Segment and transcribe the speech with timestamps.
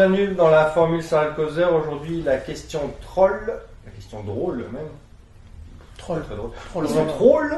[0.00, 1.74] Bienvenue dans la Formule Serial Causeur.
[1.74, 3.52] Aujourd'hui, la question troll,
[3.84, 4.88] la question drôle même,
[5.98, 6.22] Troll.
[6.22, 6.52] très drôle.
[6.70, 6.84] Troll.
[6.86, 7.56] Question troll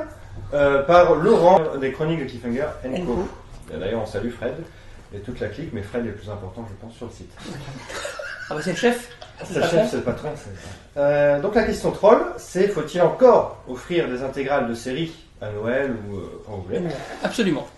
[0.52, 2.66] euh, par Laurent des Chroniques de Cliffhanger
[3.06, 3.28] Co.
[3.70, 4.54] D'ailleurs, on salue Fred
[5.14, 7.30] et toute la clique, mais Fred est le plus important, je pense, sur le site.
[8.50, 9.16] Ah bah c'est le chef.
[9.44, 10.30] C'est le chef, c'est le patron.
[10.96, 15.94] Euh, donc la question troll, c'est faut-il encore offrir des intégrales de séries à Noël
[16.10, 16.80] ou euh, quand vous voulez?
[17.22, 17.68] Absolument.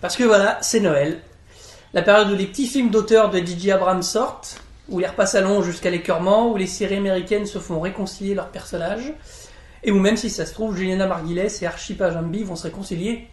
[0.00, 1.18] Parce que voilà, c'est Noël.
[1.96, 4.60] La période où les petits films d'auteur de DJ Abrams sortent,
[4.90, 9.14] où les repas s'allongent jusqu'à l'écœurement, où les séries américaines se font réconcilier leurs personnages,
[9.82, 13.28] et où même si ça se trouve, Juliana Margulies et Archie Jambi vont se réconcilier.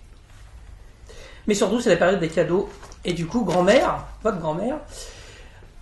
[1.46, 2.70] Mais surtout, c'est la période des cadeaux.
[3.04, 4.78] Et du coup, grand-mère, votre grand-mère,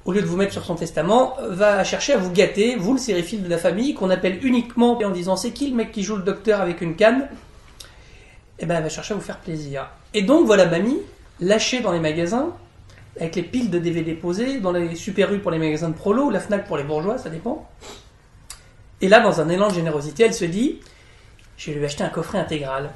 [0.05, 2.99] au lieu de vous mettre sur son testament, va chercher à vous gâter, vous le
[2.99, 6.15] sériephile de la famille, qu'on appelle uniquement en disant c'est qui le mec qui joue
[6.15, 7.29] le docteur avec une canne?
[8.57, 9.87] Eh ben, elle va chercher à vous faire plaisir.
[10.15, 10.97] Et donc, voilà mamie,
[11.39, 12.55] lâchée dans les magasins,
[13.19, 16.29] avec les piles de DVD posées, dans les super rues pour les magasins de prolo,
[16.29, 17.69] la Fnac pour les bourgeois, ça dépend.
[19.01, 20.79] Et là, dans un élan de générosité, elle se dit
[21.57, 22.91] Je vais lui acheter un coffret intégral.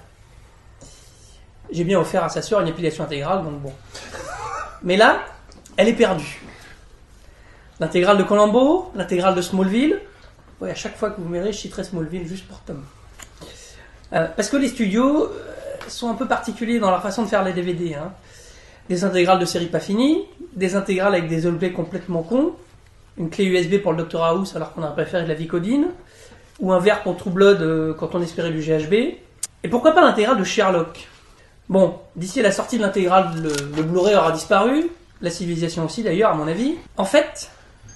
[1.71, 3.73] J'ai bien offert à sa sœur une épilation intégrale, donc bon.
[4.83, 5.25] Mais là,
[5.77, 6.41] elle est perdue.
[7.80, 9.99] L'intégrale de Colombo, l'intégrale de Smallville.
[10.61, 12.83] Ouais, à chaque fois que vous verrez, je citerai Smallville juste pour Tom.
[14.13, 15.30] Euh, parce que les studios euh,
[15.88, 17.97] sont un peu particuliers dans leur façon de faire les DVD.
[18.89, 22.53] Des intégrales de séries pas finies, des intégrales avec des objets complètement cons,
[23.17, 25.88] une clé USB pour le Dr House alors qu'on aurait préféré la Vicodine,
[26.59, 28.94] ou un verre pour True euh, quand on espérait du GHB.
[29.64, 31.08] Et pourquoi pas l'intégrale de Sherlock?
[31.67, 34.89] Bon, d'ici à la sortie de l'intégrale, le, Blu-ray aura disparu,
[35.22, 36.75] la civilisation aussi d'ailleurs, à mon avis.
[36.97, 37.49] En fait,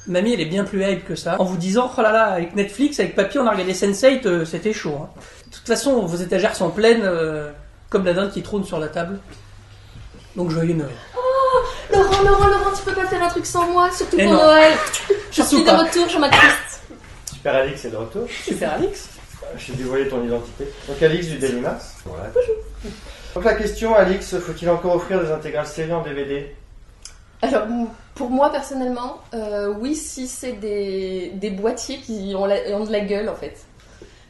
[0.07, 2.55] mamie, elle est bien plus hype que ça, en vous disant, oh là là, avec
[2.55, 4.97] Netflix, avec papier, on a regardé Sense8, euh, c'était chaud.
[5.03, 5.09] hein.
[5.51, 7.51] De toute façon, vos étagères sont pleines, euh,
[7.89, 9.19] comme la dinde qui trône sur la table.
[10.39, 10.91] Donc joyeux Noël.
[11.91, 14.39] Laurent, Laurent, Laurent, tu peux pas faire un truc sans moi, surtout Eh pour non.
[14.43, 14.73] Noël.
[15.31, 16.81] Je suis de retour, je m'attriste.
[17.33, 18.25] Super Alix est de retour.
[18.45, 19.09] Super Alix.
[19.57, 20.65] Je t'ai dévoilé ton identité.
[20.87, 21.95] Donc Alix du Daily Mars.
[22.05, 22.29] Voilà.
[23.35, 26.55] Donc la question, Alix, faut-il encore offrir des intégrales séries en DVD
[27.41, 27.63] Alors,
[28.15, 32.91] pour moi personnellement, euh, oui, si c'est des, des boîtiers qui ont, la- ont de
[32.93, 33.57] la gueule en fait.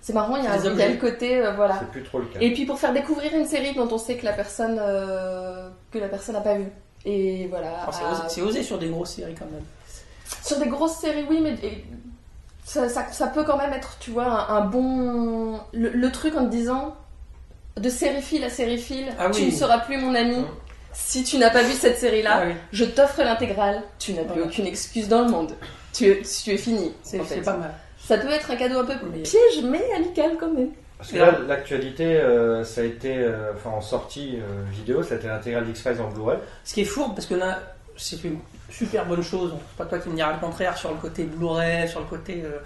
[0.10, 1.78] C'est marrant, il y a, un- y a le côté, euh, voilà.
[1.80, 2.40] C'est plus trop le cas.
[2.42, 6.00] Et puis pour faire découvrir une série dont on sait que la personne euh, que
[6.00, 6.72] la personne n'a pas vue.
[7.06, 7.86] Et voilà.
[7.88, 9.62] Oh, c'est à- osé, sur des grosses séries quand même.
[10.44, 11.86] Sur des grosses séries, oui, mais et
[12.66, 15.60] ça, ça- ça peut quand même être, tu vois, un, un bon.
[15.74, 16.96] Le, le truc en te disant
[17.78, 19.52] de sériephile à sériephile, Ah tu oui.
[19.52, 20.38] ne seras plus mon ami.
[20.38, 20.48] Hum.
[20.92, 22.54] Si tu n'as pas vu cette série-là, Ah oui.
[22.72, 23.84] je t'offre l'intégrale.
[24.00, 24.46] Tu n'as plus Voilà.
[24.48, 25.52] aucune excuse dans le monde.
[25.94, 26.94] Tu, es- tu es fini.
[27.04, 27.74] C'est pas mal.
[28.00, 30.70] Ça peut être un cadeau un peu Mais- piège, mais amical quand même.
[30.98, 35.16] Parce que là, l'actualité, euh, ça a été, euh, enfin en sortie euh, vidéo, ça
[35.16, 36.38] a été l'intégrale d'X-Files en Blu-ray.
[36.66, 37.60] Ce qui est fourbe, parce que là,
[37.96, 38.40] c'est une
[38.70, 39.54] super bonne chose.
[39.70, 42.42] C'est pas toi qui me diras le contraire sur le côté Blu-ray, sur le côté.
[42.44, 42.60] euh,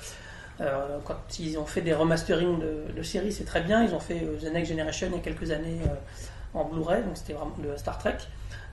[0.62, 3.84] euh, quand ils ont fait des remasterings de, de séries, c'est très bien.
[3.84, 7.04] Ils ont fait euh, The Next Generation il y a quelques années euh, en Blu-ray,
[7.04, 8.18] donc c'était vraiment de Star Trek.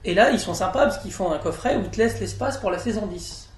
[0.05, 2.57] Et là, ils sont sympas parce qu'ils font un coffret où ils te laissent l'espace
[2.57, 3.49] pour la saison 10.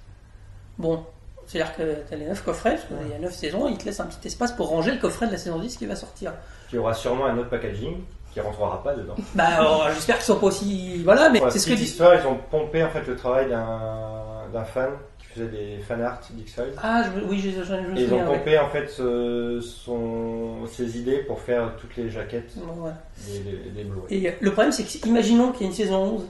[0.78, 1.04] Bon,
[1.46, 3.84] c'est-à-dire que tu as les 9 coffrets, parce qu'il y a 9 saisons, ils te
[3.84, 6.32] laissent un petit espace pour ranger le coffret de la saison 10 qui va sortir.
[6.68, 7.96] qui aura sûrement un autre packaging
[8.32, 9.14] qui rentrera pas dedans.
[9.34, 11.02] Bah, alors, j'espère qu'ils sont pas aussi.
[11.04, 11.84] Voilà, mais c'est ce que dit.
[11.84, 16.20] histoire, ils ont pompé en fait le travail d'un fan qui faisait des fan art
[16.30, 16.72] d'X-Files.
[16.82, 18.24] Ah, je- oui, je, je, je ils ont ouais.
[18.38, 22.90] pompé en fait ce- son, ses idées pour faire toutes les jaquettes Ouais.
[23.28, 24.06] des, des, des Blu-ray.
[24.24, 26.22] Et euh, le problème, c'est que, imaginons qu'il y a une saison 11.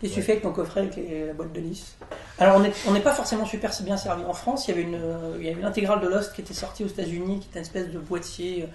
[0.00, 0.26] Qu'est-ce que tu Ouais.
[0.26, 0.96] fais avec ton coffret avec
[1.26, 1.96] la boîte de Nice?
[2.40, 4.24] Alors, on n'est on pas forcément super bien servi.
[4.24, 5.60] En France, il y avait une, euh, il y avait
[6.00, 8.68] de Lost qui était sortie aux États-Unis, qui était une espèce de boîtier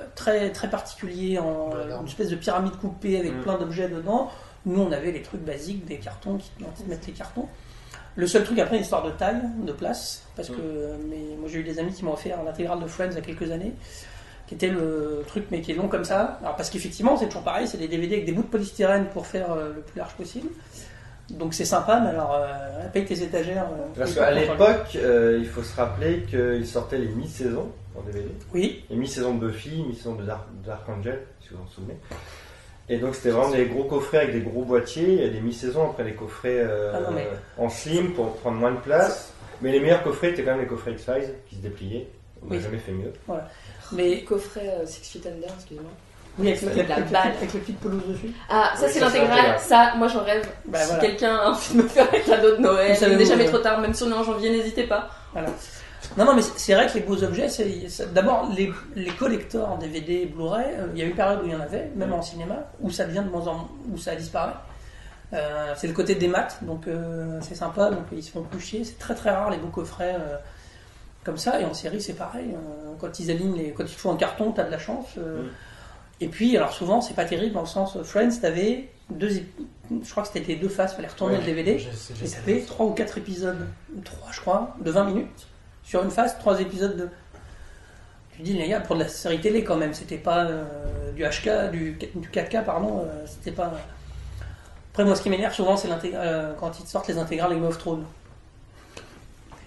[0.00, 1.96] euh, très, très particulier, en, Voilà.
[1.98, 3.42] une espèce de pyramide coupée avec Mm.
[3.42, 4.30] plein d'objets dedans.
[4.66, 6.50] Nous, on avait les trucs basiques, des cartons qui
[6.88, 7.46] mettre les cartons.
[8.16, 10.54] Le seul truc après, une histoire de taille, de place, parce Mm.
[10.56, 13.14] que euh, mais, moi j'ai eu des amis qui m'ont offert l'intégrale de Friends il
[13.14, 13.72] y a quelques années,
[14.48, 16.38] qui était le truc mais qui est long comme ça.
[16.42, 19.24] Alors parce qu'effectivement c'est toujours pareil, c'est des DVD avec des bouts de polystyrène pour
[19.28, 20.48] faire euh, le plus large possible.
[21.30, 23.66] Donc c'est sympa, mais alors euh, paye tes étagères.
[23.72, 28.28] euh, Parce qu'à l'époque, euh, il faut se rappeler qu'ils sortaient les mi-saisons en DVD.
[28.54, 31.96] Oui, Les mi-saisons de Buffy, mi-saison de Dark, Dark Angel, si vous vous en souvenez.
[32.88, 35.12] Et donc c'était vraiment des gros coffrets avec des gros boîtiers.
[35.14, 37.28] Il y a des mi-saisons après les coffrets euh, Ah non, mais-
[37.58, 39.32] en slim pour prendre moins de place.
[39.60, 42.08] Mais les meilleurs coffrets étaient quand même les coffrets X-Files qui se dépliaient.
[42.42, 42.62] On n'a Oui.
[42.62, 43.12] jamais fait mieux.
[43.92, 45.90] mais Coffret euh, Six Feet Under, excuse-moi.
[46.38, 47.32] Oui, avec, la avec, balle.
[47.36, 48.32] avec le petite pelouse dessus.
[48.48, 49.58] Ah, ça Oui, c'est l'intégrale.
[49.58, 50.48] Ça, moi j'en rêve.
[50.66, 51.02] Bah, si voilà.
[51.02, 53.80] quelqu'un a envie de me faire un cadeau de Noël, il n'est jamais trop tard,
[53.80, 55.08] même si on est en janvier, n'hésitez pas.
[55.32, 55.48] Voilà.
[56.16, 59.76] Non, non, mais c'est vrai que les beaux objets, c'est d'abord les, les collecteurs en
[59.78, 60.64] DVD, Blu-ray.
[60.78, 62.56] euh, il y a eu une période où il y en avait, même en cinéma,
[62.80, 64.54] où ça devient de moins en où ça disparaît.
[65.34, 67.90] Euh, c'est le côté des maths, donc euh, c'est sympa.
[67.90, 68.84] Donc ils se font plus chier.
[68.84, 70.36] C'est très très rare les beaux coffrets euh,
[71.24, 71.60] comme ça.
[71.60, 72.54] Et en série, c'est pareil.
[72.98, 73.72] Quand ils alignent, les...
[73.72, 75.08] quand ils font en carton, t'as de la chance.
[75.18, 75.42] euh.
[75.42, 75.48] Mm.
[76.20, 80.10] Et puis, alors souvent, c'est pas terrible dans le sens euh, Friends, t'avais deux, je
[80.10, 81.40] crois que c'était les deux faces, fallait retourner Ouais.
[81.40, 81.78] le DVD.
[81.78, 83.66] J'ai- Et t'avais trois ou quatre épisodes,
[84.04, 85.46] trois je crois, de 20 minutes
[85.84, 87.08] sur une face, trois épisodes de.
[88.36, 91.24] Tu dis les gars, pour de la série télé quand même, c'était pas euh, du
[91.24, 93.72] HK, du, du 4K pardon, euh, c'était pas.
[94.92, 97.64] Après moi ce qui m'énerve souvent c'est euh, quand ils te sortent les intégrales Game
[97.64, 98.04] of Thrones.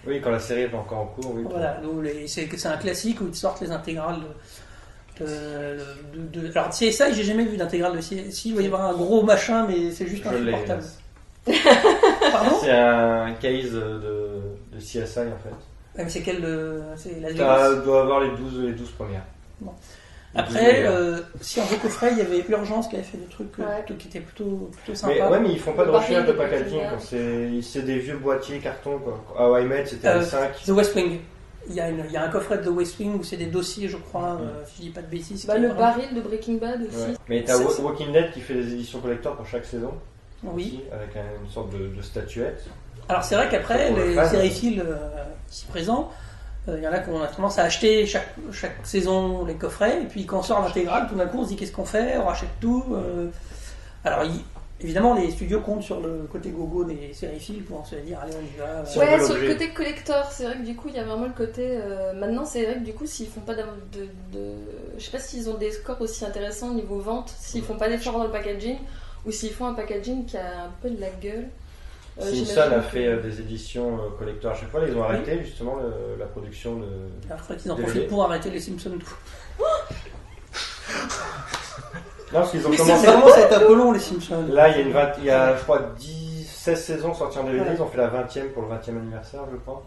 [0.06, 1.44] Oui, quand la série est encore en cours, oui.
[1.48, 1.80] Voilà,
[2.26, 4.26] c'est un classique où ils te sortent les intégrales de.
[5.20, 5.26] De,
[6.14, 8.94] de- de- alors CSI j'ai jamais vu d'intégrale de CSI, il va y avoir un
[8.94, 10.82] gros machin mais c'est juste insupportable.
[12.32, 12.56] Pardon?
[12.62, 13.80] C'est un case de,
[14.72, 15.50] de CSI en fait.
[15.98, 18.90] Ouais, mais c'est quel euh, C'est Las Tu Vegas dois avoir les 12, les 12
[18.92, 19.24] premières.
[19.60, 19.72] Bon.
[20.34, 23.18] Les 12 Après, euh, si en beau coffret, il y avait Urgence qui avait fait
[23.18, 23.82] des trucs euh, Ouais.
[23.84, 25.30] plutôt- qui étaient plutôt, plutôt Mais, sympas.
[25.30, 26.80] ouais, mais ils font pas de recherche de packaging.
[27.60, 28.98] C'est des vieux boîtiers carton.
[28.98, 29.20] Quoi.
[29.56, 30.52] À Met, c'était Euh, les 5.
[30.64, 31.18] The West Wing.
[31.68, 33.36] Il y, a une- il y a un coffret de The West Wing où c'est
[33.36, 35.46] des dossiers, je crois, euh, si je dis pas de bêtises.
[35.46, 36.96] Bah, le vraiment- baril de Breaking Bad aussi.
[37.10, 37.16] Ouais.
[37.28, 39.92] Mais t'as Walking Dead qui fait des éditions collector pour chaque saison.
[40.44, 40.80] Oui.
[40.82, 42.64] aussi, avec un- une sorte de, de statuette.
[43.08, 44.28] Alors c'est vrai qu'après, le les fan.
[44.28, 45.08] sériphiles euh,
[45.48, 46.10] ici présents,
[46.68, 50.02] euh, il y en a qui ont tendance à acheter chaque, chaque saison les coffrets,
[50.02, 52.16] et puis quand on sort l'intégrale, tout d'un coup on se dit qu'est-ce qu'on fait,
[52.18, 52.84] on rachète tout.
[52.92, 53.28] euh.
[54.04, 54.42] Alors il-
[54.80, 58.44] évidemment, les studios comptent sur le côté gogo des sériphiles pour se dire allez on
[58.44, 58.84] y va.
[58.84, 60.98] Si on veut Ouais, sur le côté collector, c'est vrai que du coup, il y
[60.98, 61.62] a vraiment le côté.
[61.80, 64.54] euh, maintenant, c'est vrai que du coup, s'ils font pas de, de, de-
[64.98, 67.88] Je sais pas s'ils ont des scores aussi intéressants au niveau vente, s'ils font pas
[67.88, 68.78] d'efforts dans le packaging,
[69.26, 71.48] ou s'ils font un packaging qui a un peu de la gueule.
[72.20, 74.80] Euh, Simpson a fait euh, des éditions euh, collector à chaque fois.
[74.86, 76.84] Ils ont arrêté justement le- la production de.
[77.26, 79.14] Alors il faudrait qu'ils en profitent pour arrêter les Simpsons tout.
[82.32, 83.06] Non, parce qu'ils ont Mais commencé.
[83.06, 84.44] ça être un peu long les Simpsons.
[84.50, 87.38] Là, il y a, une vingt- il y a je crois, 10, 16 saisons sorties
[87.38, 87.60] en DVD.
[87.60, 87.74] Ouais.
[87.76, 89.82] Ils ont fait la 20e pour le 20e anniversaire, je crois.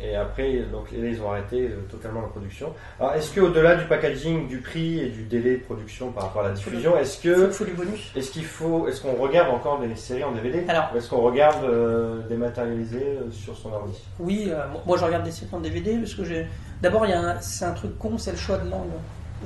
[0.00, 2.72] Et après, donc, ils ont arrêté euh, totalement la production.
[3.00, 6.48] Alors, est-ce qu'au-delà du packaging, du prix et du délai de production par rapport à
[6.50, 8.12] la diffusion, est-ce que faut du bonus.
[8.14, 10.90] est-ce qu'il faut, est-ce qu'on regarde encore des séries en DVD Alors.
[10.94, 13.98] Ou est-ce qu'on regarde euh, dématérialisé euh, sur son ordi?
[14.20, 16.46] Oui, euh, moi je regarde des séries en DVD parce que j'ai.
[16.80, 17.04] D'abord,
[17.40, 18.86] c'est un truc con, c'est le choix de langue.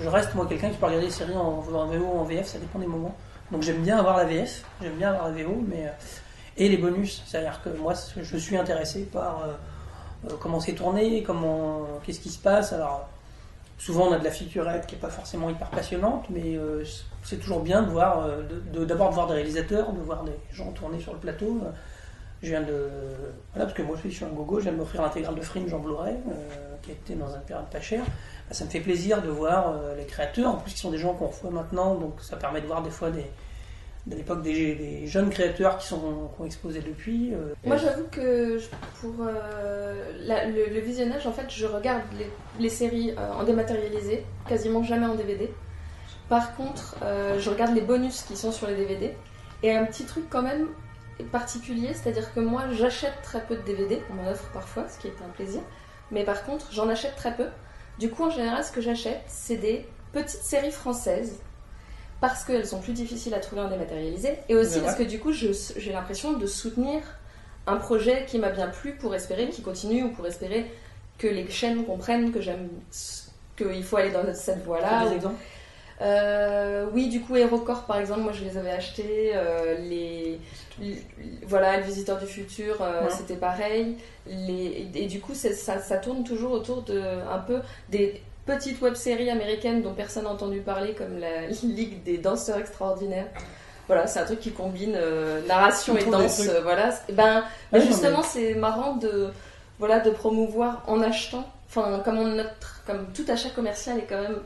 [0.00, 2.58] Je reste moi quelqu'un qui peut regarder des séries en, VO ou en VF, ça
[2.58, 3.14] dépend des moments.
[3.50, 5.90] Donc j'aime bien avoir la VF, j'aime bien avoir la VO, mais euh,
[6.56, 11.22] et les bonus, c'est-à-dire que moi je suis intéressé par euh, euh, comment c'est tourné,
[11.22, 12.72] comment, qu'est-ce qui se passe.
[12.72, 13.08] Alors
[13.78, 16.56] souvent on a de la featurette qui est pas forcément hyper passionnante, mais
[17.24, 21.12] c'est toujours bien de- d'abord de voir des réalisateurs, de voir des gens tourner sur
[21.12, 21.60] le plateau.
[22.42, 22.88] Je viens de.
[23.52, 25.72] Voilà, parce que moi je suis un gogo, je viens de m'offrir l'intégrale de Fringe
[25.72, 28.02] en Blu-ray, euh, qui a été dans une période pas chère.
[28.04, 30.98] Bah, ça me fait plaisir de voir euh, les créateurs, en plus qui sont des
[30.98, 33.24] gens qu'on reçoit maintenant, donc ça permet de voir des fois des.
[34.04, 37.32] De l'époque des, jeunes créateurs qui, sont, qui ont exposé depuis.
[37.34, 38.58] euh, Moi, j'avoue que
[39.00, 42.28] pour le, visionnage, en fait, je regarde les,
[42.58, 45.48] les séries en dématérialisé, quasiment jamais en DVD.
[46.28, 46.96] Par contre,
[47.38, 49.14] je regarde les bonus qui sont sur les DVD.
[49.62, 50.66] Et un petit truc quand même
[51.30, 55.06] particulier, c'est-à-dire que moi, j'achète très peu de DVD, on m'en offre parfois, ce qui
[55.06, 55.60] est un plaisir.
[56.10, 57.46] Mais par contre, j'en achète très peu.
[57.98, 61.40] Du coup, en général, ce que j'achète, c'est des petites séries françaises.
[62.20, 64.38] Parce qu'elles sont plus difficiles à trouver en dématérialisé.
[64.48, 67.00] Et aussi parce que du coup, j'ai l'impression de soutenir
[67.66, 70.70] un projet qui m'a bien plu pour espérer qu'il continue ou pour espérer
[71.18, 72.68] que les chaînes comprennent que j'aime
[73.56, 74.88] qu'il faut aller dans cette voie-là.
[74.88, 75.40] t'as des exemples
[76.02, 79.32] Euh, oui, du coup, HeroCorp par exemple, moi je les avais achetés.
[79.34, 80.38] euh, les,
[80.80, 81.02] les-
[81.46, 83.10] voilà, le Visiteur du futur, euh, Ouais.
[83.16, 83.96] c'était pareil.
[84.26, 89.30] Les, et du coup, ça, ça tourne toujours autour de un peu des petites web-séries
[89.30, 93.28] américaines dont personne n'a entendu parler, comme la Ligue des danseurs extraordinaires.
[93.86, 96.40] Voilà, c'est un truc qui combine euh, narration On et danse.
[96.48, 96.90] euh, voilà.
[97.12, 99.28] Ben, Ouais, non, justement, c'est marrant de
[99.78, 101.44] voilà de promouvoir en achetant.
[101.68, 104.38] Enfin, comme on notre, comme tout achat commercial est quand même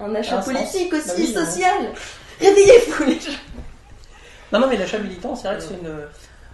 [0.00, 0.52] un achat Un sens.
[0.52, 1.92] politique aussi, Bah oui, social.
[2.40, 3.30] Réveillez-vous les gens.
[4.52, 6.06] Non, non, mais l'achat militant, c'est vrai que c'est une-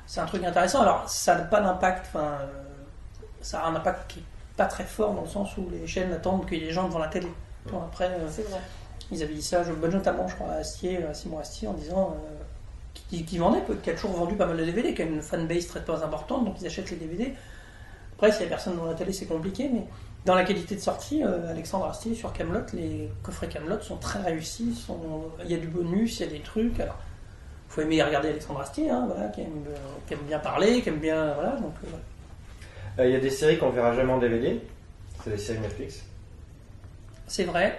[0.06, 0.80] c'est un truc intéressant.
[0.82, 2.46] Alors, ça n'a pas d'impact, enfin, euh,
[3.40, 4.24] ça a un impact qui n'est
[4.56, 6.88] pas très fort dans le sens où les chaînes attendent qu'il y ait des gens
[6.88, 7.28] devant la télé.
[7.70, 8.60] Bon, après, euh, C'est vrai.
[9.12, 12.16] ils avaient dit ça, bah, notamment, je crois, à Astier, à Simon Astier, en disant
[12.16, 12.42] euh,
[13.10, 15.66] qui, qui vendait, qui a toujours vendu pas mal de DVD, qui a une fanbase
[15.68, 17.34] très très importante, donc ils achètent les DVD.
[18.16, 19.84] Après, s'il n'y a personne devant la télé, c'est compliqué, mais
[20.24, 24.20] dans la qualité de sortie, euh, Alexandre Astier sur Camelot, les coffrets Camelot sont très
[24.20, 24.74] réussis.
[24.74, 25.24] Sont...
[25.44, 26.80] Il y a du bonus, il y a des trucs.
[26.80, 26.98] Alors,
[27.68, 29.76] faut aimer regarder Alexandre Astier, hein, voilà, qui, aime, euh,
[30.06, 31.34] qui aime bien parler, qui aime bien.
[31.34, 33.00] Voilà, donc, euh.
[33.00, 34.60] Euh, Il y a des séries qu'on verra jamais en DVD.
[35.22, 36.02] C'est des séries Netflix.
[37.26, 37.78] C'est vrai.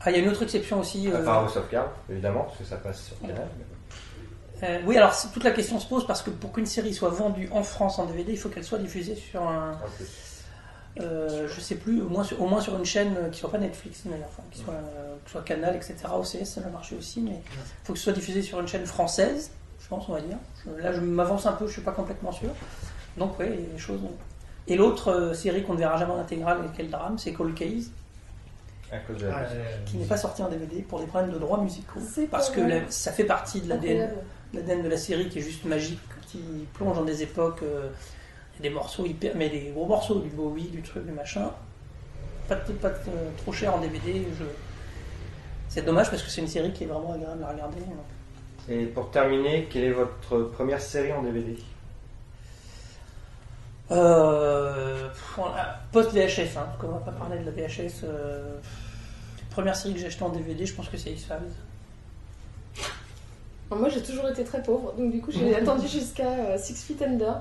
[0.00, 1.08] Ah, il y a une autre exception aussi.
[1.08, 1.58] À part House
[2.10, 3.48] évidemment, parce que ça passe sur Canal.
[4.62, 7.48] Euh, oui, alors toute la question se pose parce que pour qu'une série soit vendue
[7.52, 9.78] en France en DVD, il faut qu'elle soit diffusée sur un.
[11.00, 13.50] Euh, je sais plus, au moins sur, au moins sur une chaîne euh, qui soit
[13.50, 15.94] pas Netflix, d'ailleurs, enfin, qui soit, euh, qui soit Canal, etc.
[16.18, 18.84] OCS, ça va marcher aussi, mais il faut que ce soit diffusé sur une chaîne
[18.86, 20.36] française, je pense, on va dire.
[20.64, 22.50] Je- là, je m'avance un peu, je suis pas complètement sûr.
[23.16, 24.00] Donc, oui, les choses.
[24.66, 27.54] Et l'autre euh, série qu'on ne verra jamais en intégrale, et quel drame, c'est Cold
[27.54, 27.90] Case,
[28.90, 31.32] À cause de la Ah, euh, qui n'est pas sorti en DVD pour des problèmes
[31.32, 32.00] de droits musicaux.
[32.26, 36.00] Parce que la- ça fait partie de l'ADN de la série qui est juste magique,
[36.26, 36.38] qui
[36.74, 38.17] plonge dans des époques, euh, il y a
[38.60, 41.50] des morceaux hyper, mais des gros morceaux, du Bowie, du truc, du machin.
[42.48, 44.26] Pas, de- pas de- euh, trop cher en DVD.
[44.38, 44.44] Je...
[45.68, 47.76] C'est dommage parce que c'est une série qui est vraiment agréable à regarder.
[48.70, 51.56] Et pour terminer, quelle est votre première série en DVD
[53.90, 55.08] Euh,
[55.92, 58.02] Post VHS, hein, parce qu'on va pas parler de la VHS.
[58.04, 58.58] Euh,
[59.50, 61.36] première série que j'ai achetée en DVD, je pense que c'est X-Files.
[63.70, 67.02] Moi j'ai toujours été très pauvre, donc du coup j'ai attendu jusqu'à euh, Six Feet
[67.02, 67.40] Under.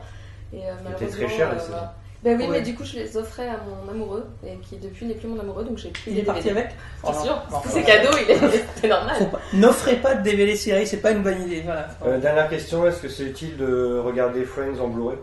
[0.54, 1.25] Et euh, malheureusement.
[1.25, 1.96] très cher, euh, voilà.
[2.24, 2.50] Ben oui, Ouais.
[2.60, 5.39] mais du coup je les offrais à mon amoureux, et qui depuis n'est plus mon
[5.39, 6.70] amoureux, donc j'ai plus Il les est parti avec
[7.04, 8.66] C'est Oh sûr, c'est cadeau, il est...
[8.82, 9.30] c'est normal.
[9.54, 11.62] N'offrez pas de DVD série, c'est pas une bonne idée.
[11.62, 11.88] Voilà.
[12.06, 15.18] Euh, Dernière question, est-ce que c'est utile de regarder Friends en Blu-ray?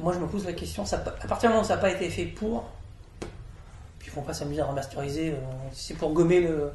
[0.00, 1.90] Moi, je me pose la question, ça, à partir du moment où ça n'a pas
[1.90, 2.64] été fait pour,
[4.00, 5.34] puis ils vont pas s'amuser à remasteriser, euh,
[5.72, 6.70] si c'est pour gommer le,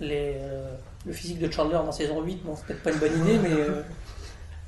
[0.00, 0.74] les, euh,
[1.06, 3.52] le physique de Chandler dans saison 8, bon, c'est peut-être pas une bonne idée, mais
[3.52, 3.82] euh,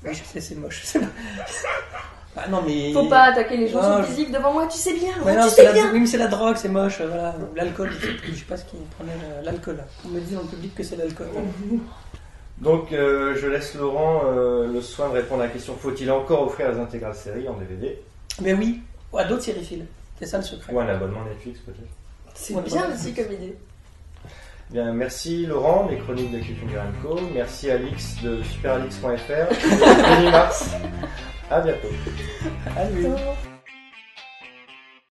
[0.04, 0.84] oui, je sais, c'est moche.
[2.36, 2.92] ah non, mais.
[2.92, 5.12] Faut pas attaquer les gens Non, sur le je- physique devant moi, tu sais bien,
[5.18, 5.72] non, tu sais la...
[5.72, 5.92] bien.
[5.92, 7.34] Oui, mais c'est la drogue, c'est moche, euh, voilà.
[7.38, 9.12] Ou L'alcool, je sais plus, je sais pas ce qui prenait
[9.44, 9.78] l'alcool.
[10.04, 11.28] On me dit dans le public que c'est l'alcool.
[12.58, 16.46] Donc, euh, je laisse Laurent euh, le soin de répondre à la question faut-il encore
[16.46, 17.98] offrir les intégrales séries en DVD
[18.40, 18.80] Mais oui,
[19.16, 19.86] à d'autres sériphiles.
[20.18, 20.72] C'est ça le secret.
[20.72, 21.80] Ou un abonnement Netflix peut-être
[22.34, 23.56] C'est bien aussi comme idée.
[24.72, 27.20] Bien, merci Laurent, des chroniques de Culture Co.
[27.34, 29.06] Merci Alix de superalix.fr.
[30.18, 30.70] Denis Mars.
[31.50, 31.88] À bientôt.
[32.74, 33.06] Allez.
[33.06, 33.51] Attends.